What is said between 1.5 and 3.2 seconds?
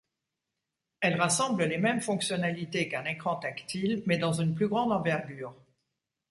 les mêmes fonctionnalités qu'un